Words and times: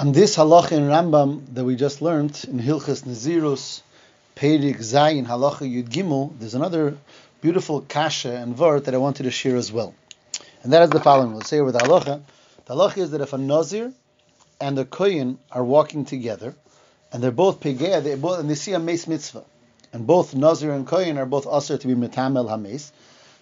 On 0.00 0.12
this 0.12 0.36
halacha 0.36 0.72
in 0.72 0.84
Rambam 0.84 1.42
that 1.52 1.62
we 1.62 1.76
just 1.76 2.00
learned 2.00 2.46
in 2.48 2.58
Hilchas 2.58 3.02
Nazirus, 3.02 3.82
Perik 4.34 4.78
Zayin 4.78 5.26
Halacha 5.26 5.70
Yud 5.70 5.90
Gimel, 5.90 6.32
there's 6.38 6.54
another 6.54 6.96
beautiful 7.42 7.82
kasha 7.82 8.34
and 8.34 8.56
vart 8.56 8.84
that 8.84 8.94
I 8.94 8.96
wanted 8.96 9.24
to 9.24 9.30
share 9.30 9.56
as 9.56 9.70
well. 9.70 9.94
And 10.62 10.72
that 10.72 10.84
is 10.84 10.88
the 10.88 11.00
following. 11.00 11.32
We'll 11.32 11.42
say 11.42 11.60
with 11.60 11.74
the 11.74 11.80
halacha. 11.80 12.22
The 12.64 12.74
halacha 12.74 12.96
is 12.96 13.10
that 13.10 13.20
if 13.20 13.34
a 13.34 13.36
Nazir 13.36 13.92
and 14.58 14.78
a 14.78 14.86
Koyin 14.86 15.36
are 15.52 15.62
walking 15.62 16.06
together, 16.06 16.54
and 17.12 17.22
they're 17.22 17.30
both 17.30 17.60
pegea, 17.60 18.02
they 18.02 18.14
both 18.14 18.40
and 18.40 18.48
they 18.48 18.54
see 18.54 18.72
a 18.72 18.78
mace 18.78 19.06
mitzvah, 19.06 19.44
and 19.92 20.06
both 20.06 20.34
Nazir 20.34 20.72
and 20.72 20.86
Koyin 20.86 21.18
are 21.18 21.26
both 21.26 21.46
usher 21.46 21.76
to 21.76 21.86
be 21.86 21.94
mitamel 21.94 22.48
hames, 22.48 22.90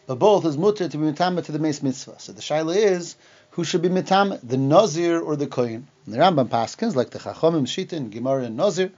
but 0.08 0.16
both 0.16 0.44
is 0.44 0.58
mutter 0.58 0.88
to 0.88 0.98
be 0.98 1.04
mitamel 1.12 1.44
to 1.44 1.52
the 1.52 1.60
mace 1.60 1.84
mitzvah. 1.84 2.16
So 2.18 2.32
the 2.32 2.40
shaila 2.40 2.74
is 2.74 3.14
who 3.58 3.64
should 3.64 3.82
be 3.82 3.88
mitamel, 3.88 4.38
the 4.48 4.56
Nazir 4.56 5.20
or 5.20 5.34
the 5.34 5.48
Koyin. 5.48 5.82
And 6.06 6.14
the 6.14 6.18
Rambam 6.18 6.48
paskins 6.48 6.94
like 6.94 7.10
the 7.10 7.18
Chachomim 7.18 7.66
Shita 7.66 7.94
in 7.94 8.08
Gemara 8.08 8.44
and 8.44 8.56
Nazir, 8.56 8.92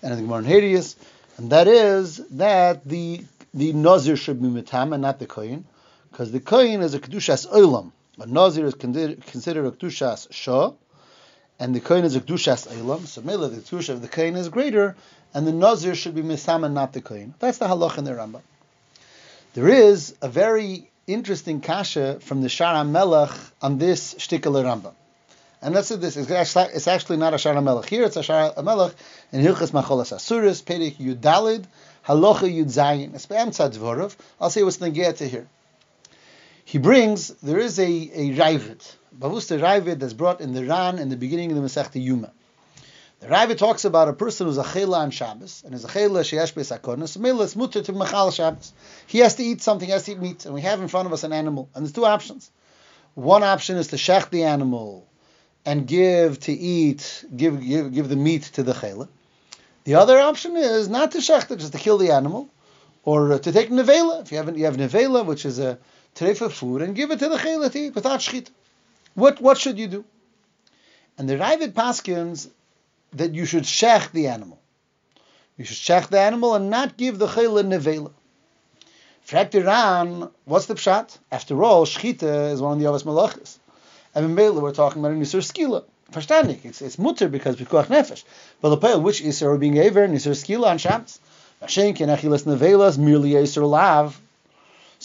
and 0.00 0.16
the 0.16 0.22
Gemara 0.22 0.38
and 0.38 0.46
Hadius, 0.46 0.94
and 1.38 1.50
that 1.50 1.66
is 1.66 2.18
that 2.30 2.84
the 2.84 3.24
the 3.52 3.72
Nazir 3.72 4.16
should 4.16 4.40
be 4.40 4.46
mitam 4.46 4.92
and 4.92 5.02
not 5.02 5.18
the 5.18 5.26
Koyin, 5.26 5.64
because 6.12 6.30
the 6.30 6.38
Koyin 6.38 6.84
is 6.84 6.94
a 6.94 7.00
kedushas 7.00 7.48
olam. 7.48 7.90
A 8.20 8.26
Nazir 8.26 8.66
is 8.66 8.74
considered 8.74 9.66
a 9.66 9.72
kedushas 9.72 10.32
shah 10.32 10.74
and 11.58 11.74
the 11.74 11.80
kohen 11.80 12.04
is 12.04 12.14
a 12.14 12.20
kedushas 12.20 12.70
elam, 12.78 13.06
so 13.06 13.22
mele 13.22 13.48
the 13.48 13.56
kedusha 13.56 13.88
of 13.88 14.02
the 14.02 14.08
kohen 14.08 14.36
is 14.36 14.48
greater, 14.50 14.94
and 15.34 15.48
the 15.48 15.52
nazir 15.52 15.96
should 15.96 16.14
be 16.14 16.22
mitam 16.22 16.64
and 16.64 16.74
not 16.74 16.92
the 16.92 17.00
kohen. 17.00 17.34
That's 17.40 17.58
the 17.58 17.66
halach 17.66 17.98
in 17.98 18.04
the 18.04 18.12
Rambam. 18.12 18.42
There 19.54 19.68
is 19.68 20.14
a 20.22 20.28
very 20.28 20.90
interesting 21.06 21.60
kasha 21.60 22.18
from 22.20 22.42
the 22.42 22.48
Shara 22.48 22.88
Melech 22.88 23.30
on 23.62 23.78
this 23.78 24.14
shtikal 24.14 24.62
Rambam. 24.64 24.94
And 25.62 25.74
let's 25.74 25.88
say 25.88 25.96
this. 25.96 26.16
It's 26.16 26.86
actually, 26.86 27.16
not 27.16 27.32
a 27.32 27.36
Shara 27.36 27.62
Melech 27.62 27.88
here. 27.88 28.04
It's 28.04 28.16
a 28.16 28.20
Shara 28.20 28.62
Melech 28.62 28.94
in 29.32 29.40
Hilchas 29.40 29.70
Macholas 29.70 30.12
Asuris, 30.12 30.62
Perek 30.62 30.96
Yudalid, 30.96 31.64
Halacha 32.06 32.52
Yud 32.52 32.66
Zayin. 32.66 33.14
It's 33.14 33.26
Be'emtzad 33.26 34.16
I'll 34.40 34.50
say 34.50 34.62
what's 34.62 34.76
the 34.76 34.90
here. 34.90 35.48
He 36.64 36.78
brings, 36.78 37.28
there 37.42 37.58
is 37.58 37.78
a, 37.78 37.84
a 37.84 38.34
Ravid, 38.34 38.94
Bavusta 39.16 39.60
Ravid 39.60 40.00
that's 40.00 40.12
brought 40.12 40.40
in 40.40 40.52
the 40.52 40.64
Ran 40.64 40.98
in 40.98 41.08
the 41.08 41.16
beginning 41.16 41.52
of 41.52 41.56
the 41.56 41.62
Masechta 41.62 42.02
Yuma. 42.02 42.32
The 43.20 43.28
Ravid 43.28 43.56
talks 43.56 43.86
about 43.86 44.08
a 44.08 44.12
person 44.12 44.46
who's 44.46 44.58
a 44.58 44.64
chela 44.64 44.98
on 45.00 45.10
Shabbos, 45.10 45.62
and 45.64 45.74
is 45.74 45.84
a 45.84 45.88
chela 45.88 46.20
sheyesh 46.20 46.54
be'sakonis, 46.54 47.16
milas 47.16 47.56
mutter 47.56 47.82
to 47.82 47.92
machal 47.92 48.30
Shabbos. 48.30 48.72
He 49.06 49.20
has 49.20 49.36
to 49.36 49.42
eat 49.42 49.62
something, 49.62 49.86
he 49.86 49.92
has 49.92 50.04
to 50.04 50.12
eat 50.12 50.18
meat, 50.18 50.44
and 50.44 50.54
we 50.54 50.60
have 50.60 50.82
in 50.82 50.88
front 50.88 51.06
of 51.06 51.12
us 51.14 51.24
an 51.24 51.32
animal, 51.32 51.70
and 51.74 51.84
there's 51.84 51.92
two 51.92 52.04
options. 52.04 52.50
One 53.14 53.42
option 53.42 53.76
is 53.78 53.88
to 53.88 53.96
shech 53.96 54.28
the 54.28 54.44
animal 54.44 55.06
and 55.64 55.86
give 55.86 56.40
to 56.40 56.52
eat, 56.52 57.24
give 57.34 57.60
give, 57.60 57.94
give 57.94 58.08
the 58.10 58.16
meat 58.16 58.42
to 58.54 58.62
the 58.62 58.74
chela. 58.74 59.08
The 59.84 59.94
other 59.94 60.18
option 60.18 60.56
is 60.56 60.88
not 60.90 61.12
to 61.12 61.18
shech 61.18 61.50
it, 61.50 61.56
just 61.56 61.72
to 61.72 61.78
kill 61.78 61.96
the 61.96 62.10
animal, 62.10 62.50
or 63.02 63.38
to 63.38 63.52
take 63.52 63.70
nevela. 63.70 64.22
If 64.22 64.30
you 64.32 64.36
have 64.36 64.58
you 64.58 64.66
have 64.66 64.76
nevela, 64.76 65.24
which 65.24 65.46
is 65.46 65.58
a 65.58 65.78
trefa 66.14 66.50
food 66.50 66.82
and 66.82 66.94
give 66.94 67.10
it 67.10 67.20
to 67.20 67.30
the 67.30 67.36
chayla 67.36 67.72
to 67.72 67.78
eat 67.78 67.94
without 67.94 68.20
shchita. 68.20 68.50
What 69.14 69.40
what 69.40 69.56
should 69.56 69.78
you 69.78 69.86
do? 69.86 70.04
And 71.16 71.26
the 71.26 71.36
Ravid 71.36 71.72
Paskins 71.72 72.50
that 73.16 73.34
you 73.34 73.46
should 73.46 73.64
shech 73.64 74.12
the 74.12 74.28
animal. 74.28 74.60
You 75.56 75.64
should 75.64 75.76
shech 75.76 76.08
the 76.08 76.20
animal 76.20 76.54
and 76.54 76.70
not 76.70 76.96
give 76.96 77.18
the 77.18 77.26
chayla 77.26 77.64
nevela. 77.64 78.12
Fragt 79.26 79.54
Iran, 79.54 80.30
what's 80.44 80.66
the 80.66 80.74
pshat? 80.74 81.18
After 81.32 81.64
all, 81.64 81.84
shchita 81.84 82.52
is 82.52 82.60
one 82.60 82.74
of 82.74 82.78
the 82.78 82.84
Avos 82.84 83.02
Malachis. 83.02 83.58
And 84.14 84.24
in 84.24 84.34
Bela, 84.34 84.60
we're 84.60 84.72
talking 84.72 85.02
about 85.02 85.12
a 85.12 85.14
Nisur 85.16 85.42
Skila. 85.42 85.84
Verstandig, 86.12 86.64
it's, 86.64 86.80
it's 86.80 86.98
mutter 86.98 87.28
because 87.28 87.56
Pikuach 87.56 87.86
Nefesh. 87.86 88.22
But 88.60 88.68
the 88.70 88.76
pale, 88.76 89.00
which 89.00 89.42
are 89.42 89.58
being 89.58 89.78
Aver, 89.78 90.06
Nisur 90.06 90.30
Skila 90.32 90.68
on 90.68 90.78
Shabbos. 90.78 91.18
Mashenkin, 91.60 92.14
Achilas 92.14 92.44
Nevelas, 92.44 92.98
merely 92.98 93.30
Isser 93.32 93.68
Lav, 93.68 94.20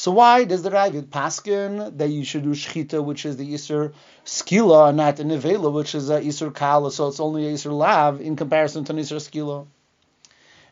so 0.02 0.10
why 0.10 0.46
does 0.46 0.64
the 0.64 0.72
Ravid 0.72 1.10
paskin 1.10 1.96
that 2.00 2.10
you 2.10 2.24
should 2.24 2.42
do 2.42 2.54
shchita, 2.54 3.04
which 3.04 3.24
is 3.24 3.38
the 3.38 3.54
Isur 3.54 3.94
skila, 4.26 4.88
and 4.88 4.98
not 4.98 5.18
the 5.18 5.24
nevela, 5.24 5.72
which 5.72 5.94
is 5.94 6.10
a 6.10 6.20
Isur 6.20 6.52
kala, 6.52 6.92
so 6.92 7.08
it's 7.08 7.20
only 7.20 7.48
a 7.48 7.54
Isur 7.54 7.72
lav 7.72 8.20
in 8.20 8.36
comparison 8.36 8.84
to 8.86 8.94
an 8.94 8.98
Isur 8.98 9.18
skila? 9.18 9.68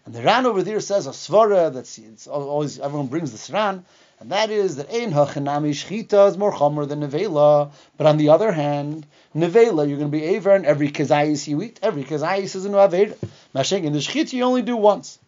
And 0.08 0.16
the 0.16 0.24
Ran 0.24 0.48
over 0.48 0.64
there 0.64 0.80
says 0.80 1.06
a 1.06 1.12
svara 1.12 1.72
that's 1.72 2.00
it's 2.00 2.26
always 2.26 2.80
everyone 2.80 3.06
brings 3.06 3.32
this 3.32 3.52
Ran, 3.52 3.86
and 4.20 4.32
that 4.32 4.50
is 4.50 4.78
that 4.78 4.90
ein 4.92 5.12
hachanami 5.12 5.76
shchita 5.76 6.30
is 6.30 6.36
more 6.36 6.52
chomer 6.52 6.88
than 6.88 7.02
nevela. 7.02 7.72
But 7.98 8.08
on 8.08 8.18
the 8.18 8.30
other 8.30 8.52
hand, 8.52 9.06
nevela 9.36 9.88
you're 9.88 10.00
going 10.00 10.12
to 10.12 10.18
be 10.18 10.24
aver, 10.24 10.56
and 10.56 10.66
every 10.66 10.90
kazayis 10.90 11.48
you 11.48 11.62
eat, 11.62 11.80
every 11.84 12.04
kazayis 12.04 12.56
is 12.56 12.66
an 12.66 12.74
aver. 12.74 13.14
Mashing 13.54 13.84
in 13.84 13.94
the 13.94 14.00
shchita 14.00 14.34
you 14.34 14.44
only 14.44 14.64
do 14.64 14.76
once. 14.76 15.20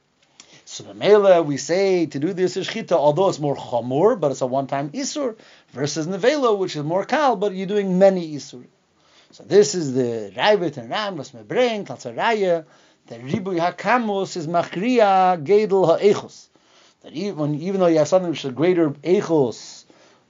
So 0.72 0.86
the 0.86 0.94
Mela, 0.94 1.44
we 1.44 1.58
say 1.58 2.06
to 2.06 2.18
do 2.18 2.32
this 2.32 2.56
shchita, 2.56 2.94
although 2.94 3.28
it's 3.28 3.40
more 3.40 3.58
chamur, 3.58 4.18
but 4.18 4.32
it's 4.32 4.40
a 4.40 4.46
one-time 4.46 4.92
isur, 4.92 5.36
versus 5.74 6.08
nevela, 6.08 6.58
which 6.58 6.78
is 6.78 6.84
more 6.84 7.04
kal, 7.04 7.36
but 7.36 7.54
you're 7.54 7.68
doing 7.68 8.00
many 8.00 8.34
isur. 8.36 8.64
So 9.32 9.44
this 9.44 9.76
is 9.76 9.94
the 9.94 10.32
Raivit 10.34 10.78
and 10.78 10.90
Ram, 10.90 11.18
was 11.18 11.34
me 11.34 11.42
bring, 11.46 11.84
Talzaraya, 11.84 12.64
the 13.08 13.20
Ribu 13.20 13.56
Hakamus 13.56 14.38
is 14.38 14.48
Machriya 14.48 15.44
Gedel 15.44 15.88
Ha'echos. 15.88 16.48
That 17.02 17.12
even, 17.12 17.56
even 17.56 17.82
though 17.82 17.88
you 17.88 17.98
have 17.98 18.08
something 18.08 18.30
which 18.30 18.46
is 18.46 18.52
a 18.52 18.54
greater 18.54 18.92
echos 18.92 19.84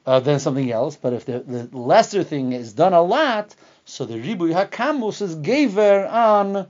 uh, 0.07 0.21
than 0.21 0.39
something 0.39 0.71
else, 0.71 0.95
but 0.95 1.13
if 1.13 1.25
the, 1.25 1.41
the 1.41 1.77
lesser 1.77 2.23
thing 2.23 2.53
is 2.53 2.73
done 2.73 2.93
a 2.93 3.03
lot, 3.03 3.55
so 3.85 4.05
the 4.05 4.19
Ribu 4.19 4.51
Hakamus 4.51 5.21
is 5.21 5.35
Gever 5.35 6.11
on 6.11 6.67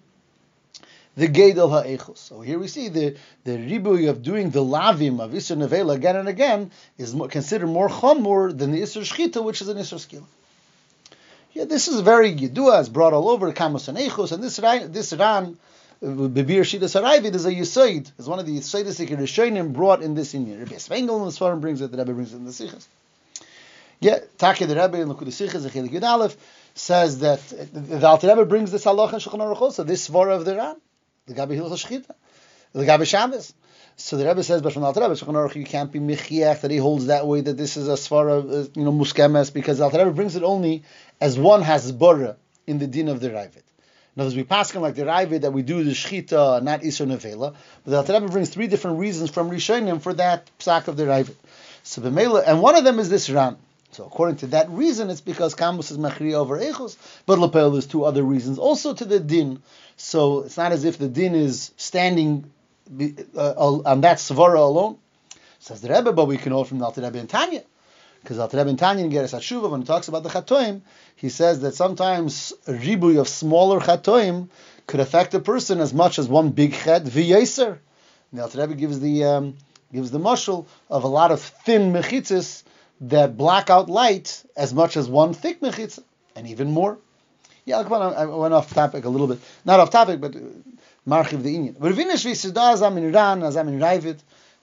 the 1.18 1.28
Gedel 1.28 1.70
Ha'echos. 1.70 2.18
So 2.18 2.42
here 2.42 2.58
we 2.58 2.68
see 2.68 2.88
the, 2.88 3.18
the 3.44 3.52
ribuy 3.52 4.10
of 4.10 4.24
doing 4.24 4.50
the 4.50 4.64
lavim 4.64 5.20
of 5.20 5.32
Isser 5.32 5.58
Nevela 5.58 5.96
again 5.96 6.16
and 6.16 6.30
again 6.30 6.72
is 6.98 7.14
more, 7.14 7.28
considered 7.28 7.68
more 7.68 7.90
chamur 7.90 8.58
than 8.58 8.72
the 8.72 8.82
Isser 8.82 9.02
Shchita, 9.02 9.44
which 9.44 9.62
is 9.62 9.68
an 9.68 9.78
Isser 9.78 9.96
Skila. 9.96 10.24
Yeah, 11.54 11.66
this 11.66 11.90
is 11.90 12.00
very 12.00 12.34
Yidua, 12.34 12.80
it's 12.80 12.90
brought 12.90 13.12
all 13.12 13.30
over 13.30 13.52
Kamos 13.52 13.90
and 13.90 13.98
Echos, 13.98 14.32
and 14.32 14.42
this, 14.42 14.56
this 14.92 15.12
Ran, 15.12 15.58
uh, 16.02 16.06
Bibir 16.06 16.62
Shida 16.62 16.84
Sarayvid 16.84 17.36
is 17.36 17.46
a 17.46 17.52
Yisoid, 17.52 18.10
is 18.18 18.28
one 18.28 18.40
of 18.40 18.46
the 18.46 18.58
Yisoidis 18.58 18.98
that 18.98 19.10
Rishonim 19.10 19.74
brought 19.74 20.02
in 20.02 20.16
this 20.16 20.34
Indian. 20.34 20.60
Rabbi 20.60 20.76
Svengel 20.76 21.20
in 21.20 21.26
the 21.26 21.32
Svarim 21.32 21.60
brings 21.60 21.82
it, 21.82 21.92
the 21.92 21.98
Rebbe 21.98 22.14
brings 22.14 22.34
it 22.34 22.38
in 22.38 22.46
the 22.46 22.52
Sichas. 22.52 22.88
Yeah, 24.00 24.20
Taki 24.38 24.64
the 24.64 24.76
Rebbe 24.76 25.02
in 25.02 25.10
the 25.10 25.16
Sichas, 25.16 25.64
the 25.64 25.70
Chelik 25.70 26.02
Aleph, 26.02 26.38
says 26.74 27.20
that 27.20 27.40
uh, 27.52 27.66
the 27.74 28.08
Alter 28.08 28.30
Rebbe 28.30 28.46
brings 28.46 28.72
this 28.72 28.86
halacha 28.86 29.14
and 29.14 29.22
Shulchan 29.22 29.40
Aruch 29.40 29.60
also, 29.60 29.84
this 29.84 30.08
Svara 30.08 30.38
of 30.38 30.46
the 30.46 30.56
Ran 30.56 30.78
Hilchos 31.30 31.86
Shchita, 31.86 32.12
the 32.74 32.84
Gabi 32.84 33.06
Shabbos. 33.06 33.54
So 33.98 34.18
the 34.18 34.26
Rebbe 34.26 34.44
says, 34.44 34.62
but 34.62 34.74
from 34.74 34.82
the 34.82 34.88
Alter 34.88 35.02
Rebbe, 35.02 35.14
Shulchan 35.14 35.56
you 35.56 35.66
can't 35.66 35.92
be 35.92 36.00
michiach 36.00 36.62
that 36.62 36.72
he 36.72 36.78
holds 36.78 37.08
that 37.08 37.28
way 37.28 37.42
that 37.42 37.58
this 37.58 37.78
is 37.78 37.88
a 37.88 37.94
svara, 37.94 38.40
uh, 38.40 38.70
you 38.74 38.84
know, 38.84 38.92
muskemes 38.92 39.54
because 39.54 39.78
the 39.78 39.84
Alter 39.84 40.00
Rebbe 40.00 40.12
brings 40.12 40.36
it 40.36 40.44
only 40.44 40.84
as 41.20 41.38
one 41.38 41.62
has 41.62 41.92
bora 41.92 42.38
in 42.66 42.80
the 42.80 42.88
din 42.88 43.10
of 43.10 43.20
the 43.20 43.30
Ravid. 43.30 43.64
In 44.16 44.20
other 44.20 44.28
words, 44.28 44.36
we 44.36 44.44
pass 44.44 44.72
him 44.72 44.82
like 44.82 44.96
the 44.96 45.04
Ravid 45.04 45.42
that 45.42 45.54
we 45.54 45.62
do 45.62 45.84
the 45.84 45.92
Shchita, 45.92 46.64
not 46.64 46.82
Isra 46.82 47.06
Nevela, 47.06 47.54
but 47.84 47.92
the 47.92 47.98
Alter 47.98 48.14
Rebbe 48.14 48.30
brings 48.30 48.50
three 48.50 48.68
different 48.68 49.00
reasons 49.00 49.30
from 49.30 49.52
Rishonim 49.52 50.02
for 50.02 50.14
that 50.14 50.50
psak 50.60 50.88
of 50.88 50.98
the 50.98 51.04
Ravid. 51.04 51.36
So 51.84 52.02
Bemela, 52.02 52.44
and 52.46 52.62
one 52.62 52.76
of 52.76 52.84
them 52.84 52.98
is 52.98 53.10
this 53.10 53.30
Ram. 53.30 53.58
So 53.92 54.06
according 54.06 54.38
to 54.38 54.48
that 54.48 54.70
reason, 54.70 55.10
it's 55.10 55.22
because 55.22 55.54
Kamus 55.54 55.92
is 55.92 55.98
Machri 55.98 56.34
over 56.34 56.58
Echos, 56.58 56.96
but 57.26 57.40
Lapel 57.40 57.72
there's 57.72 57.88
two 57.88 58.06
other 58.06 58.24
reasons 58.24 58.58
also 58.58 58.94
to 58.94 59.06
the 59.06 59.20
din. 59.20 59.62
So 59.98 60.42
it's 60.42 60.58
not 60.58 60.72
as 60.72 60.86
if 60.86 60.98
the 60.98 61.10
din 61.10 61.36
is 61.36 61.72
standing 61.76 62.50
uh, 63.36 63.52
on 63.52 64.02
that 64.02 64.18
Svara 64.18 64.60
alone. 64.60 64.98
Says 65.60 65.82
the 65.82 65.90
Rebbe, 65.90 66.14
but 66.14 66.26
we 66.26 66.38
can 66.38 66.52
know 66.52 66.64
from 66.64 66.80
the 66.80 66.86
Alter 66.86 67.02
Rebbe 67.02 67.20
and 67.20 67.30
Tanya. 67.30 67.64
Because 68.22 68.40
Alter 68.40 68.58
Rebbe 68.58 68.70
and 68.70 68.80
Tanya 68.80 69.04
in 69.04 69.12
Geras 69.12 69.34
Hatshuva, 69.34 69.70
when 69.70 69.82
he 69.82 69.88
talks 69.88 70.08
about 70.08 70.24
the 70.24 70.30
Chatoim, 70.30 70.82
he 71.16 71.30
says 71.30 71.62
that 71.62 71.76
sometimes 71.76 72.54
ribuy 72.68 73.20
of 73.20 73.28
smaller 73.28 73.80
Chatoim 73.80 74.50
could 74.88 75.00
affect 75.00 75.34
a 75.34 75.40
person 75.40 75.80
as 75.80 75.94
much 75.94 76.18
as 76.18 76.28
one 76.28 76.50
big 76.52 76.74
Chet 76.74 77.04
v'yeser. 77.04 77.78
The 78.32 78.42
Alter 78.42 78.62
Rebbe 78.62 78.76
gives 78.76 79.00
the 79.00 79.26
um, 79.26 79.58
gives 79.92 80.12
the 80.12 80.20
mushal 80.20 80.66
of 80.90 81.04
a 81.04 81.08
lot 81.08 81.32
of 81.32 81.42
thin 81.42 81.92
mechitzis 81.92 82.64
that 83.02 83.36
black 83.36 83.70
out 83.70 83.90
light 83.90 84.44
as 84.56 84.74
much 84.74 84.96
as 84.96 85.10
one 85.10 85.34
thick 85.34 85.60
mechitza, 85.60 86.04
and 86.36 86.48
even 86.48 86.72
more. 86.72 86.98
Yeah, 87.66 87.80
on, 87.80 88.14
I 88.14 88.26
went 88.26 88.54
off 88.54 88.74
topic 88.74 89.06
a 89.06 89.10
little 89.10 89.28
bit. 89.28 89.40
Not 89.66 89.80
off 89.80 89.90
topic, 89.90 90.22
but 90.22 90.36
uh, 90.36 90.40
marchiv 91.08 91.44
the 91.44 91.56
inyan. 91.56 91.74
Ravinish 91.76 92.26
v'sida 92.26 92.74
azam 92.74 92.98
in 92.98 93.06
Iran, 93.06 93.42
azam 93.42 93.68
in 93.68 93.80
Ravid, 93.80 94.20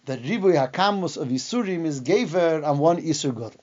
that 0.07 0.23
ribui 0.23 0.55
hakamus 0.55 1.17
of 1.17 1.29
Yisurim 1.29 1.85
is 1.85 2.01
gaver 2.01 2.65
on 2.65 2.79
one 2.79 3.03
Isur 3.03 3.33
Godel. 3.33 3.57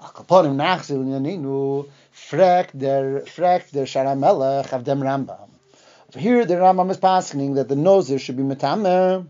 Akaponim 0.00 0.56
nachzil 0.56 1.04
yaninu, 1.04 1.88
frek 2.14 2.70
der, 2.78 3.22
frek 3.22 3.70
der 3.70 3.86
sharamelech 3.86 4.68
Rambam. 4.68 5.48
Here, 6.14 6.44
the 6.46 6.54
Rambam 6.54 6.90
is 6.90 6.96
passing 6.96 7.54
that 7.54 7.68
the 7.68 7.76
nose 7.76 8.20
should 8.20 8.36
be 8.36 8.42
metamer, 8.42 9.26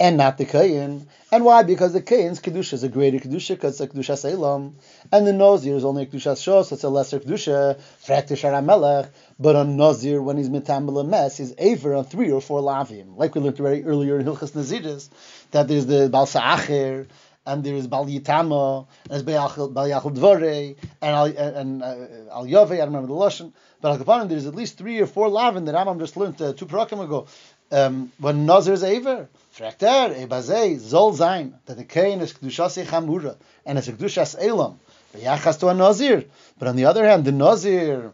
and 0.00 0.16
not 0.16 0.38
the 0.38 0.46
Kayin. 0.46 1.06
And 1.30 1.44
why? 1.44 1.62
Because 1.62 1.92
the 1.92 2.00
Kayin's 2.00 2.40
Kedusha 2.40 2.74
is 2.74 2.84
a 2.84 2.88
greater 2.88 3.18
Kedusha 3.18 3.50
because 3.50 3.80
it's 3.80 3.92
a 3.92 3.94
Kedusha 3.94 4.16
Selam. 4.16 4.74
And 5.12 5.26
the 5.26 5.32
Nazir 5.32 5.76
is 5.76 5.84
only 5.84 6.04
a 6.04 6.06
Kedusha 6.06 6.34
Shos, 6.34 6.66
so 6.66 6.74
it's 6.74 6.84
a 6.84 6.88
lesser 6.88 7.20
Kedusha, 7.20 8.64
Melech. 8.64 9.10
But 9.38 9.56
on 9.56 9.76
Nazir, 9.76 10.22
when 10.22 10.36
he's 10.36 10.48
Mitamel 10.48 11.06
Mes, 11.06 11.36
he's 11.36 11.54
Aver 11.58 11.94
on 11.94 12.04
three 12.04 12.30
or 12.30 12.40
four 12.40 12.60
Lavim. 12.60 13.16
Like 13.16 13.34
we 13.34 13.40
learned 13.40 13.56
very 13.56 13.84
earlier 13.84 14.18
in 14.18 14.26
Hilchas 14.26 14.52
Naziris, 14.52 15.08
that 15.50 15.68
there's 15.68 15.86
the 15.86 16.08
Balsa 16.08 16.40
Acher, 16.40 17.06
and 17.44 17.64
there's 17.64 17.86
Bal 17.86 18.06
Yitama, 18.06 18.86
and 19.04 19.10
there's 19.10 19.22
Bal 19.22 19.50
Yachel 19.50 20.14
Dvore, 20.14 20.76
and 21.02 21.10
Al, 21.10 21.24
and, 21.26 21.82
uh, 21.82 21.96
Al 22.32 22.46
Yove, 22.46 22.72
I 22.72 22.76
don't 22.76 22.86
remember 22.86 23.08
the 23.08 23.14
Lashon. 23.14 23.52
But 23.80 24.06
Al 24.08 24.26
there's 24.26 24.46
at 24.46 24.54
least 24.54 24.78
three 24.78 25.00
or 25.00 25.06
four 25.06 25.28
Lavim 25.28 25.66
that 25.66 25.74
Rambam 25.74 25.98
just 25.98 26.16
learned 26.16 26.40
uh, 26.40 26.52
two 26.52 26.66
parakim 26.66 27.02
ago. 27.02 27.26
Um, 27.70 28.12
when 28.18 28.46
Nazir 28.46 28.72
is 28.72 28.82
Aver, 28.82 29.28
Frekter, 29.58 30.14
Ebazei, 30.14 30.76
Zol 30.76 31.12
Zain, 31.16 31.52
that 31.66 31.76
the 31.76 31.82
Kain 31.82 32.20
is 32.20 32.32
Kedushas 32.32 32.80
Chamura, 32.84 33.36
and 33.66 33.76
it's 33.76 33.88
a 33.88 33.92
Kedushas 33.92 34.36
Elam, 34.40 34.78
Yachas 35.16 35.58
to 35.58 35.66
a 35.66 35.74
Nazir. 35.74 36.26
But 36.60 36.68
on 36.68 36.76
the 36.76 36.84
other 36.84 37.04
hand, 37.04 37.24
the 37.24 37.32
Nazir 37.32 38.12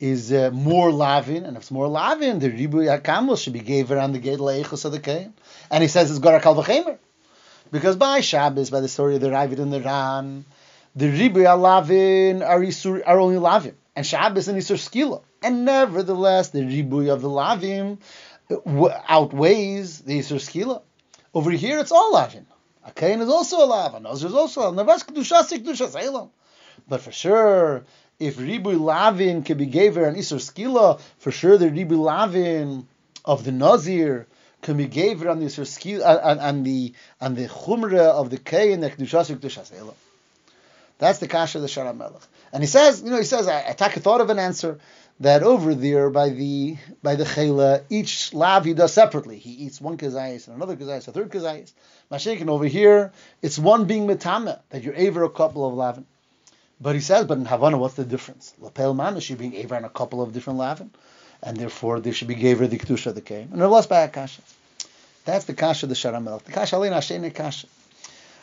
is 0.00 0.32
uh, 0.32 0.50
more 0.50 0.90
lavin, 0.90 1.44
and 1.44 1.54
if 1.58 1.64
it's 1.64 1.70
more 1.70 1.86
lavin, 1.86 2.38
the 2.38 2.48
ribu 2.48 2.78
yakamos 2.78 3.42
should 3.42 3.52
be 3.52 3.60
gave 3.60 3.92
around 3.92 4.12
the 4.12 4.18
gate 4.18 4.38
leichus 4.38 4.86
of 4.86 4.92
the 4.92 5.00
kain. 5.00 5.34
And 5.70 5.82
he 5.82 5.88
says 5.88 6.10
it's 6.10 6.18
gora 6.18 6.40
kalvachemer. 6.40 6.96
Because 7.70 7.96
by 7.96 8.22
Shabbos, 8.22 8.70
by 8.70 8.80
the 8.80 8.88
story 8.88 9.16
of 9.16 9.20
the 9.20 9.28
Ravid 9.28 9.58
and 9.58 9.70
the 9.70 9.82
Ran, 9.82 10.46
the 10.96 11.10
ribu 11.10 11.42
lavin 11.42 12.42
are, 12.42 12.60
isur, 12.60 13.02
are 13.06 13.20
only 13.20 13.36
lavin, 13.36 13.74
and 13.94 14.06
Shabbos 14.06 14.48
and 14.48 14.56
Isur 14.56 14.78
skila. 14.78 15.20
And 15.42 15.66
nevertheless, 15.66 16.48
the 16.48 16.64
ribu 16.64 17.10
of 17.10 17.20
the 17.20 17.28
lavim 17.28 17.98
outweighs 18.50 20.00
the 20.00 20.18
Yisur 20.18 20.36
Skila. 20.38 20.82
Over 21.34 21.50
here, 21.50 21.78
it's 21.78 21.92
all 21.92 22.12
Lavin. 22.12 22.46
A 22.84 22.92
Kain 22.92 23.20
is 23.20 23.28
also 23.28 23.64
a 23.64 23.66
Lavin. 23.66 24.02
Nazir 24.04 24.28
is 24.28 24.34
also 24.34 24.62
a 24.62 24.72
Lavin. 24.72 26.30
But 26.88 27.00
for 27.02 27.12
sure, 27.12 27.84
if 28.18 28.38
Ribu 28.38 28.78
Lavin 28.78 29.42
can 29.42 29.58
be 29.58 29.66
given 29.66 30.04
an 30.04 30.14
Isur 30.14 30.38
Skila, 30.38 31.00
for 31.18 31.30
sure 31.30 31.58
the 31.58 31.70
Ribu 31.70 31.96
Lavin 31.96 32.86
of 33.24 33.44
the 33.44 33.52
Nazir 33.52 34.26
can 34.62 34.76
be 34.76 34.86
given 34.86 35.28
on 35.28 35.38
the 35.38 35.46
Isur 35.46 35.66
Skila, 35.66 36.20
and, 36.24 36.40
and 36.40 36.64
the 36.64 36.94
and 37.20 37.36
the 37.36 37.46
Chumra 37.46 38.06
of 38.06 38.30
the 38.30 38.38
Kain, 38.38 38.80
the 38.80 38.90
Kedusha 38.90 39.36
Kedusha 39.36 39.94
That's 40.98 41.18
the 41.18 41.28
Kasha 41.28 41.58
of 41.58 41.62
the 41.62 41.68
Shara 41.68 41.96
Melech. 41.96 42.22
And 42.52 42.62
he 42.62 42.66
says, 42.66 43.02
you 43.02 43.10
know, 43.10 43.18
he 43.18 43.24
says, 43.24 43.46
I, 43.46 43.68
I 43.68 43.72
thought 43.74 44.20
of 44.22 44.30
an 44.30 44.38
answer 44.38 44.78
that 45.20 45.42
over 45.42 45.74
there 45.74 46.10
by 46.10 46.30
the 46.30 46.76
by 47.02 47.16
the 47.16 47.24
chela, 47.24 47.82
each 47.90 48.32
lav 48.32 48.64
he 48.64 48.74
does 48.74 48.92
separately. 48.92 49.38
He 49.38 49.50
eats 49.50 49.80
one 49.80 49.96
kazayis 49.96 50.46
and 50.46 50.56
another 50.56 50.76
kazayis, 50.76 51.08
a 51.08 51.12
third 51.12 51.30
kazayis. 51.30 51.72
Mashiach 52.10 52.46
over 52.48 52.66
here, 52.66 53.12
it's 53.42 53.58
one 53.58 53.86
being 53.86 54.06
metame 54.06 54.58
that 54.70 54.82
you're 54.82 54.98
over 54.98 55.24
a 55.24 55.30
couple 55.30 55.66
of 55.66 55.74
lavin. 55.74 56.06
But 56.80 56.94
he 56.94 57.00
says, 57.00 57.26
but 57.26 57.38
in 57.38 57.44
Havana, 57.44 57.76
what's 57.76 57.94
the 57.94 58.04
difference? 58.04 58.54
Lapel 58.60 58.94
manish, 58.94 59.28
you're 59.28 59.38
being 59.38 59.54
aver 59.54 59.74
on 59.74 59.84
a 59.84 59.88
couple 59.88 60.22
of 60.22 60.32
different 60.32 60.60
lavin, 60.60 60.90
and 61.42 61.56
therefore 61.56 61.98
there 61.98 62.12
should 62.12 62.28
be 62.28 62.36
gaver 62.36 62.70
the 62.70 62.78
kedusha 62.78 63.12
that 63.12 63.24
came. 63.24 63.48
And 63.50 63.60
they're 63.60 63.68
lost 63.68 63.88
by 63.88 64.02
a 64.02 64.08
kasha. 64.08 64.42
That's 65.24 65.44
the 65.46 65.54
kasha 65.54 65.86
of 65.86 65.90
the 65.90 65.96
sharamel. 65.96 66.42
The 66.42 66.52
kasha 66.52 66.76
shene 66.76 67.34
kasha. 67.34 67.66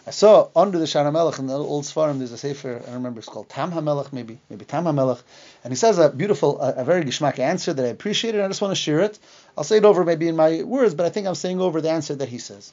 I 0.07 0.11
saw 0.11 0.49
under 0.55 0.77
the 0.77 0.85
Shara 0.85 1.11
Melech 1.11 1.39
in 1.39 1.47
the 1.47 1.57
old 1.57 1.83
Svarim, 1.83 2.19
there's 2.19 2.31
a 2.31 2.37
sefer, 2.37 2.79
I 2.87 2.93
remember 2.93 3.19
it's 3.19 3.27
called 3.27 3.49
Tam 3.49 3.71
HaMelech, 3.71 4.13
maybe, 4.13 4.37
maybe 4.51 4.63
Tam 4.63 4.83
HaMelech, 4.83 5.19
and 5.63 5.71
he 5.71 5.75
says 5.75 5.97
a 5.97 6.09
beautiful, 6.09 6.61
a, 6.61 6.73
a 6.73 6.83
very 6.83 7.03
gishmak 7.03 7.39
answer 7.39 7.73
that 7.73 7.83
I 7.83 7.87
appreciate, 7.89 8.35
and 8.35 8.43
I 8.43 8.47
just 8.47 8.61
want 8.61 8.71
to 8.71 8.79
share 8.79 8.99
it. 8.99 9.17
I'll 9.57 9.63
say 9.63 9.77
it 9.77 9.85
over 9.85 10.03
maybe 10.03 10.27
in 10.27 10.35
my 10.35 10.61
words, 10.61 10.93
but 10.93 11.07
I 11.07 11.09
think 11.09 11.25
I'm 11.25 11.33
saying 11.33 11.59
over 11.59 11.81
the 11.81 11.89
answer 11.89 12.13
that 12.15 12.29
he 12.29 12.37
says. 12.37 12.71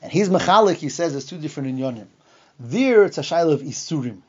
And 0.00 0.12
he's 0.12 0.28
Mechalik, 0.28 0.76
he 0.76 0.88
says, 0.88 1.16
it's 1.16 1.26
two 1.26 1.38
different 1.38 1.76
inyonim. 1.76 2.06
There, 2.60 3.04
it's 3.04 3.18
a 3.18 3.22
shaila 3.22 3.54
of 3.54 3.62
Isurim. 3.62 4.20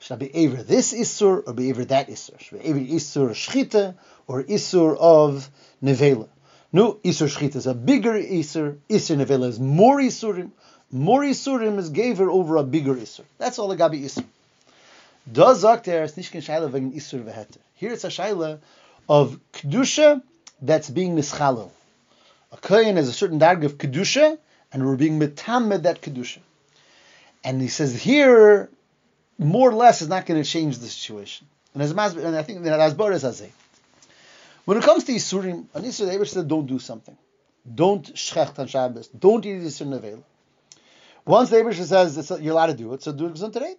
Should 0.00 0.14
I 0.14 0.16
be 0.16 0.46
ever 0.46 0.62
this 0.62 0.92
Isur 0.92 1.46
or 1.46 1.52
be 1.54 1.70
ever 1.70 1.84
that 1.86 2.08
Isur? 2.08 2.38
Should 2.40 2.60
I 2.60 2.72
be 2.72 2.88
Isur 2.88 3.30
Shchita 3.30 3.94
or 4.26 4.42
Isur 4.42 4.96
of 4.98 5.48
Nevela? 5.82 6.28
No, 6.72 6.94
Isur 6.94 7.34
Shchita 7.34 7.56
is 7.56 7.66
a 7.66 7.74
bigger 7.74 8.14
Isur, 8.14 8.78
Isur 8.90 9.24
Nevela 9.24 9.46
is 9.46 9.60
more 9.60 9.98
Isurim. 9.98 10.50
More 10.94 11.22
Isurim 11.22 11.78
is 11.78 11.90
gaver 11.90 12.30
over 12.30 12.56
a 12.56 12.62
bigger 12.62 12.94
Isur. 12.94 13.24
That's 13.38 13.58
all 13.58 13.68
the 13.68 13.76
Gabi 13.76 14.04
Isur. 14.04 14.24
Does 15.30 15.64
Akter 15.64 16.04
is 16.04 16.12
Nishkin 16.12 16.42
Shaila 16.42 16.70
wegen 16.70 16.92
Isur 16.92 17.24
veheter. 17.24 17.56
Here 17.76 17.92
it's 17.92 18.04
a 18.04 18.08
Shaila 18.08 18.58
of 19.08 19.40
Kedusha 19.54 20.20
that's 20.60 20.90
being 20.90 21.16
mischalel. 21.16 21.70
A 22.52 22.58
Kohen 22.58 22.96
has 22.96 23.08
a 23.08 23.12
certain 23.12 23.38
darg 23.38 23.64
of 23.64 23.78
Kedusha, 23.78 24.36
and 24.70 24.84
we're 24.84 24.96
being 24.96 25.18
metamed 25.18 25.84
that 25.84 26.02
Kedusha. 26.02 26.40
And 27.42 27.62
he 27.62 27.68
says 27.68 28.00
here, 28.00 28.68
more 29.38 29.70
or 29.70 29.74
less 29.74 30.02
is 30.02 30.08
not 30.08 30.26
going 30.26 30.42
to 30.42 30.48
change 30.48 30.78
the 30.78 30.88
situation. 30.88 31.46
And 31.72 31.82
as 31.82 31.92
and 31.92 32.36
I 32.36 32.42
think 32.42 32.64
that 32.64 32.78
as 32.78 32.92
Boris 32.92 33.22
has 33.22 33.42
When 34.66 34.76
it 34.76 34.84
comes 34.84 35.04
to 35.04 35.12
Isurim, 35.12 35.64
an 35.72 35.84
Isur, 35.84 36.18
the 36.18 36.26
said, 36.26 36.48
don't 36.48 36.66
do 36.66 36.78
something. 36.78 37.16
Don't 37.74 38.04
shecht 38.14 38.58
on 38.58 38.66
Shabbos. 38.66 39.08
Don't 39.08 39.46
eat 39.46 39.62
Isur 39.62 39.86
Nevel. 39.86 40.22
Once 41.24 41.50
the 41.50 41.56
Abishah 41.56 41.84
says 41.84 42.40
you're 42.40 42.52
allowed 42.52 42.66
to 42.66 42.74
do 42.74 42.92
it, 42.94 43.02
so 43.02 43.12
do 43.12 43.26
it 43.26 43.34
Gesundheit. 43.34 43.76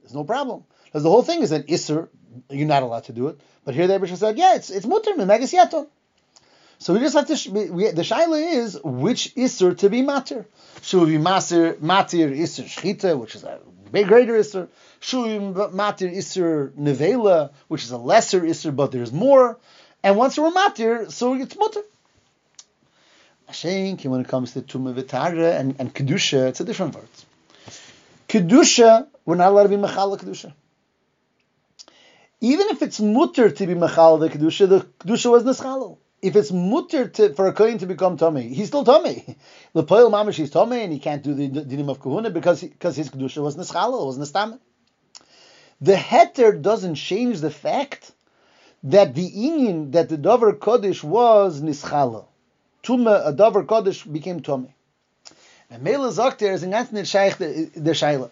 There's 0.00 0.14
no 0.14 0.24
problem. 0.24 0.64
Because 0.84 1.02
the 1.02 1.10
whole 1.10 1.22
thing 1.22 1.42
is 1.42 1.52
an 1.52 1.64
Isser, 1.64 2.08
you're 2.50 2.66
not 2.66 2.82
allowed 2.82 3.04
to 3.04 3.12
do 3.12 3.28
it. 3.28 3.40
But 3.64 3.74
here 3.74 3.86
the 3.86 3.98
Abishah 3.98 4.16
said, 4.16 4.38
yeah, 4.38 4.56
it's 4.56 4.70
it's 4.70 4.86
mutter, 4.86 5.14
megas 5.16 5.52
yaton. 5.52 5.86
So 6.78 6.94
we 6.94 7.00
just 7.00 7.14
have 7.14 7.26
to, 7.26 7.50
we, 7.50 7.90
the 7.90 8.02
shaila 8.02 8.54
is 8.54 8.80
which 8.82 9.34
Isser 9.34 9.76
to 9.78 9.90
be 9.90 10.00
matter. 10.00 10.46
Should 10.80 11.02
we 11.02 11.18
be 11.18 11.22
matir, 11.22 11.74
matir 11.74 12.34
Isser 12.34 12.64
Shchita, 12.64 13.18
which 13.18 13.34
is 13.34 13.44
a 13.44 13.60
big 13.92 14.08
greater 14.08 14.32
Isser. 14.32 14.66
Should 14.98 15.22
we 15.24 15.38
matir 15.38 16.16
Isser 16.16 16.70
Nevela, 16.70 17.52
which 17.68 17.84
is 17.84 17.90
a 17.90 17.98
lesser 17.98 18.40
Isser, 18.40 18.74
but 18.74 18.92
there's 18.92 19.12
more. 19.12 19.58
And 20.02 20.16
once 20.16 20.38
we're 20.38 20.50
matir, 20.50 21.12
so 21.12 21.34
it's 21.34 21.54
mutter. 21.56 21.82
Hashenki, 23.50 24.06
when 24.06 24.20
it 24.20 24.28
comes 24.28 24.52
to 24.52 24.62
Tumah 24.62 24.94
Vitara 24.94 25.58
and, 25.58 25.76
and 25.78 25.94
Kedusha, 25.94 26.48
it's 26.48 26.60
a 26.60 26.64
different 26.64 26.94
word. 26.94 27.08
Kedusha, 28.28 29.08
we're 29.24 29.34
not 29.34 29.48
allowed 29.48 29.64
to 29.64 29.68
be 29.68 29.76
Mechala 29.76 30.18
Kedusha. 30.18 30.52
Even 32.40 32.68
if 32.68 32.80
it's 32.82 33.00
mutter 33.00 33.50
to 33.50 33.66
be 33.66 33.74
Mechala 33.74 34.20
the 34.20 34.30
Kedusha, 34.30 34.68
the 34.68 34.80
Kedusha 34.80 35.30
was 35.30 35.44
Neschalal. 35.44 35.98
If 36.22 36.36
it's 36.36 36.52
mutter 36.52 37.08
to, 37.08 37.34
for 37.34 37.48
a 37.48 37.52
Kohen 37.52 37.78
to 37.78 37.86
become 37.86 38.16
Tomei, 38.16 38.52
he's 38.52 38.68
still 38.68 38.84
Tomei. 38.84 39.36
The 39.72 39.82
Poil 39.82 40.10
Mamish 40.10 40.38
is 40.38 40.50
Tomei 40.50 40.84
and 40.84 40.92
he 40.92 40.98
can't 40.98 41.22
do 41.22 41.34
the 41.34 41.48
dinim 41.48 41.90
of 41.90 42.00
Kahuna 42.00 42.30
because, 42.30 42.60
because 42.60 42.96
his 42.96 43.10
Kedusha 43.10 43.42
was 43.42 43.56
Neschalal, 43.56 44.06
was 44.06 44.18
Nestamet. 44.18 44.58
The 45.80 45.94
heter 45.94 46.60
doesn't 46.60 46.96
change 46.96 47.40
the 47.40 47.50
fact 47.50 48.12
that 48.84 49.14
the 49.14 49.30
inyan, 49.30 49.92
that 49.92 50.08
the 50.08 50.16
Dover 50.16 50.52
Kodesh 50.52 51.02
was 51.02 51.60
Nischalal. 51.60 52.26
Tuma, 52.82 53.26
a 53.26 53.32
Dover 53.32 53.64
Kodesh 53.64 54.10
became 54.10 54.40
Tomei. 54.40 54.72
And 55.70 55.82
Mela 55.82 56.08
Zokter 56.08 56.52
is 56.52 56.62
in 56.62 56.74
Anthony 56.74 57.04
Shaykh 57.04 57.36
the 57.36 57.92
Shaila. 57.92 58.30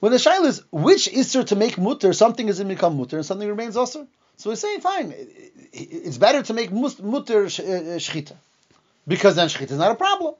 When 0.00 0.12
the 0.12 0.18
Shaila 0.18 0.46
is 0.46 0.62
which 0.70 1.08
Isser 1.08 1.46
to 1.46 1.56
make 1.56 1.78
mutter, 1.78 2.12
something 2.12 2.48
is 2.48 2.60
in 2.60 2.68
become 2.68 2.96
mutter 2.96 3.16
and 3.16 3.26
something 3.26 3.48
remains 3.48 3.76
also. 3.76 4.06
So 4.36 4.50
we 4.50 4.56
say, 4.56 4.78
fine, 4.78 5.12
it's 5.72 6.18
better 6.18 6.42
to 6.42 6.54
make 6.54 6.70
mutter 6.70 7.44
uh, 7.44 7.48
shchita. 7.48 8.36
Because 9.06 9.36
then 9.36 9.48
shchita 9.48 9.72
is 9.72 9.78
not 9.78 9.90
a 9.90 9.96
problem. 9.96 10.34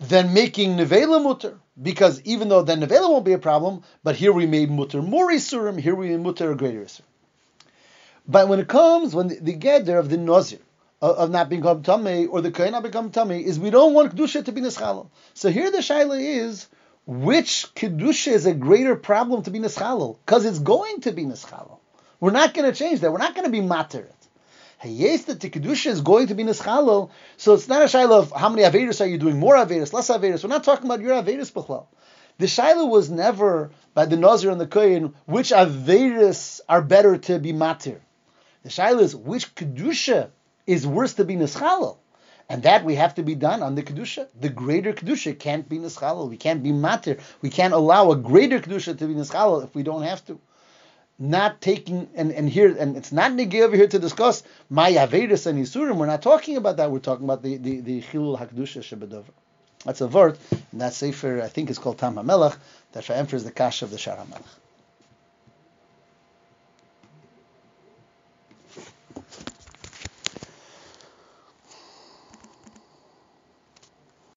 Than 0.00 0.34
making 0.34 0.76
nevela 0.76 1.22
mutter. 1.22 1.58
Because 1.80 2.20
even 2.22 2.48
though 2.48 2.62
then 2.62 2.80
nevela 2.80 3.08
won't 3.10 3.24
be 3.24 3.32
a 3.32 3.38
problem, 3.38 3.84
but 4.02 4.16
here 4.16 4.32
we 4.32 4.46
made 4.46 4.70
mutter 4.70 5.02
more 5.02 5.30
isurim, 5.30 5.78
here 5.78 5.94
we 5.94 6.08
made 6.08 6.20
mutter 6.20 6.50
a 6.50 6.56
greater 6.56 6.84
isur. 6.84 7.02
But 8.26 8.48
when 8.48 8.58
it 8.58 8.68
comes, 8.68 9.14
when 9.14 9.28
the, 9.28 9.38
the 9.40 9.52
gather 9.52 9.98
of 9.98 10.08
the 10.08 10.16
nazir, 10.16 10.58
of 11.04 11.30
not 11.30 11.48
become 11.48 11.82
tummy 11.82 12.26
or 12.26 12.40
the 12.40 12.50
kohen 12.50 12.72
not 12.72 12.82
become 12.82 13.10
tummy 13.10 13.44
is 13.44 13.58
we 13.58 13.70
don't 13.70 13.92
want 13.92 14.14
kedusha 14.14 14.44
to 14.44 14.52
be 14.52 14.60
neschalal. 14.60 15.08
So 15.34 15.50
here 15.50 15.70
the 15.70 15.78
shaila 15.78 16.18
is 16.20 16.66
which 17.06 17.66
kedusha 17.74 18.32
is 18.32 18.46
a 18.46 18.54
greater 18.54 18.96
problem 18.96 19.42
to 19.42 19.50
be 19.50 19.58
neschalal 19.58 20.18
because 20.24 20.46
it's 20.46 20.58
going 20.58 21.02
to 21.02 21.12
be 21.12 21.24
neschalal. 21.24 21.78
We're 22.20 22.30
not 22.30 22.54
going 22.54 22.70
to 22.70 22.76
change 22.76 23.00
that. 23.00 23.12
We're 23.12 23.18
not 23.18 23.34
going 23.34 23.44
to 23.44 23.50
be 23.50 23.60
matter. 23.60 24.08
Yes, 24.82 25.24
that 25.24 25.40
the 25.40 25.48
kedusha 25.48 25.86
is 25.86 26.02
going 26.02 26.26
to 26.26 26.34
be 26.34 26.44
neschalal, 26.44 27.10
so 27.38 27.54
it's 27.54 27.68
not 27.68 27.82
a 27.82 27.86
shaila 27.86 28.18
of 28.18 28.32
how 28.32 28.50
many 28.50 28.62
avedis 28.62 29.00
are 29.00 29.06
you 29.06 29.16
doing, 29.16 29.38
more 29.38 29.54
avedis, 29.54 29.94
less 29.94 30.08
avedis. 30.08 30.42
We're 30.42 30.50
not 30.50 30.64
talking 30.64 30.84
about 30.86 31.00
your 31.00 31.22
avedis 31.22 31.52
b'chlal. 31.52 31.86
The 32.36 32.46
shaila 32.46 32.88
was 32.88 33.10
never 33.10 33.70
by 33.94 34.06
the 34.06 34.16
nazir 34.16 34.50
and 34.50 34.60
the 34.60 34.66
kohen 34.66 35.14
which 35.24 35.50
avedis 35.50 36.60
are 36.68 36.82
better 36.82 37.16
to 37.16 37.38
be 37.38 37.52
matir. 37.52 38.00
The 38.62 38.68
shaila 38.68 39.00
is 39.00 39.16
which 39.16 39.54
kedusha 39.54 40.30
is 40.66 40.86
worse 40.86 41.14
to 41.14 41.24
be 41.24 41.36
nischalal. 41.36 41.98
And 42.48 42.64
that 42.64 42.84
we 42.84 42.96
have 42.96 43.14
to 43.16 43.22
be 43.22 43.34
done 43.34 43.62
on 43.62 43.74
the 43.74 43.82
kedusha. 43.82 44.28
The 44.38 44.50
greater 44.50 44.92
kedusha 44.92 45.38
can't 45.38 45.68
be 45.68 45.78
nischalal. 45.78 46.28
We 46.28 46.36
can't 46.36 46.62
be 46.62 46.72
matir. 46.72 47.20
We 47.42 47.50
can't 47.50 47.74
allow 47.74 48.10
a 48.12 48.16
greater 48.16 48.60
kedusha 48.60 48.98
to 48.98 49.06
be 49.06 49.14
nischalal 49.14 49.64
if 49.64 49.74
we 49.74 49.82
don't 49.82 50.02
have 50.02 50.24
to. 50.26 50.38
not 51.18 51.60
taking 51.60 52.08
and, 52.14 52.32
and 52.32 52.48
here 52.48 52.76
and 52.76 52.96
it's 52.96 53.12
not 53.12 53.32
negi 53.32 53.62
over 53.62 53.76
here 53.76 53.86
to 53.86 53.98
discuss 53.98 54.42
my 54.68 54.90
avedis 54.92 55.46
and 55.46 55.58
isurim. 55.64 55.96
We're 55.96 56.06
not 56.06 56.22
talking 56.22 56.56
about 56.56 56.76
that. 56.78 56.90
We're 56.90 56.98
talking 56.98 57.24
about 57.24 57.42
the 57.42 57.56
the 57.56 57.80
the 57.80 58.02
chilul 58.02 58.38
hakdusha 58.38 58.82
shebedover. 58.82 59.32
That's 59.84 60.00
a 60.00 60.08
word, 60.08 60.38
and 60.72 60.80
that 60.80 60.94
sefer 60.94 61.42
I 61.42 61.48
think 61.48 61.70
is 61.70 61.78
called 61.78 61.98
Tam 61.98 62.16
HaMelech 62.16 62.56
that 62.92 63.04
for 63.04 63.38
the 63.38 63.52
kash 63.52 63.82
of 63.82 63.90
the 63.90 63.98
Shar 63.98 64.16
HaMelech. 64.16 64.63